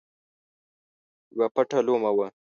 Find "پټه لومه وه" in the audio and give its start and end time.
1.55-2.27